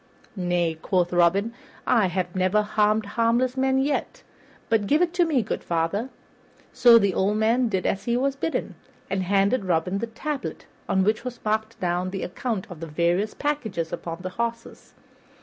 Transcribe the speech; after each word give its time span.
"Nay," 0.35 0.79
quoth 0.81 1.13
Robin, 1.13 1.53
"I 1.85 2.07
have 2.07 2.35
never 2.35 2.63
harmed 2.63 3.05
harmless 3.05 3.55
man 3.55 3.77
yet; 3.77 4.23
but 4.67 4.87
give 4.87 4.99
it 4.99 5.13
to 5.13 5.25
me, 5.25 5.43
good 5.43 5.63
father." 5.63 6.09
So 6.73 6.97
the 6.97 7.13
old 7.13 7.37
man 7.37 7.67
did 7.69 7.85
as 7.85 8.05
he 8.05 8.17
was 8.17 8.35
bidden, 8.35 8.73
and 9.11 9.21
handed 9.21 9.65
Robin 9.65 9.99
the 9.99 10.07
tablet 10.07 10.65
on 10.89 11.03
which 11.03 11.23
was 11.23 11.39
marked 11.45 11.79
down 11.79 12.09
the 12.09 12.23
account 12.23 12.65
of 12.71 12.79
the 12.79 12.87
various 12.87 13.35
packages 13.35 13.93
upon 13.93 14.23
the 14.23 14.29
horses. 14.29 14.95